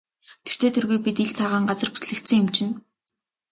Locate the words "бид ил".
1.05-1.31